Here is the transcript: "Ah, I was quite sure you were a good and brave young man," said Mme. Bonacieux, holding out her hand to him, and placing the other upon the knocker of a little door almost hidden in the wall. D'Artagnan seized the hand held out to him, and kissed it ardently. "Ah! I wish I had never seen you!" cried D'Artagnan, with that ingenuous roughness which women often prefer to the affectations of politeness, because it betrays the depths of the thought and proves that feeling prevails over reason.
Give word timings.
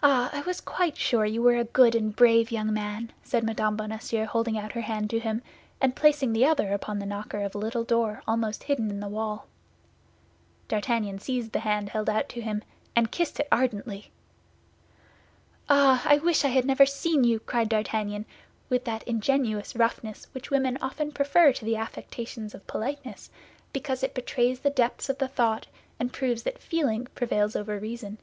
"Ah, 0.00 0.30
I 0.32 0.42
was 0.42 0.60
quite 0.60 0.96
sure 0.96 1.24
you 1.26 1.42
were 1.42 1.56
a 1.56 1.64
good 1.64 1.96
and 1.96 2.14
brave 2.14 2.52
young 2.52 2.72
man," 2.72 3.10
said 3.24 3.42
Mme. 3.42 3.74
Bonacieux, 3.74 4.26
holding 4.26 4.56
out 4.56 4.70
her 4.72 4.82
hand 4.82 5.10
to 5.10 5.18
him, 5.18 5.42
and 5.80 5.96
placing 5.96 6.32
the 6.32 6.46
other 6.46 6.72
upon 6.72 6.98
the 7.00 7.06
knocker 7.06 7.40
of 7.42 7.54
a 7.54 7.58
little 7.58 7.82
door 7.82 8.22
almost 8.24 8.62
hidden 8.64 8.90
in 8.92 9.00
the 9.00 9.08
wall. 9.08 9.48
D'Artagnan 10.68 11.18
seized 11.18 11.50
the 11.50 11.60
hand 11.60 11.88
held 11.88 12.08
out 12.08 12.28
to 12.28 12.40
him, 12.40 12.62
and 12.94 13.10
kissed 13.10 13.40
it 13.40 13.48
ardently. 13.50 14.12
"Ah! 15.68 16.00
I 16.06 16.18
wish 16.18 16.44
I 16.44 16.48
had 16.50 16.64
never 16.64 16.86
seen 16.86 17.24
you!" 17.24 17.40
cried 17.40 17.68
D'Artagnan, 17.68 18.24
with 18.68 18.84
that 18.84 19.02
ingenuous 19.02 19.74
roughness 19.74 20.28
which 20.30 20.50
women 20.52 20.78
often 20.80 21.10
prefer 21.10 21.52
to 21.54 21.64
the 21.64 21.74
affectations 21.76 22.54
of 22.54 22.68
politeness, 22.68 23.30
because 23.72 24.04
it 24.04 24.14
betrays 24.14 24.60
the 24.60 24.70
depths 24.70 25.08
of 25.08 25.18
the 25.18 25.28
thought 25.28 25.66
and 25.98 26.12
proves 26.12 26.44
that 26.44 26.62
feeling 26.62 27.06
prevails 27.16 27.56
over 27.56 27.80
reason. 27.80 28.18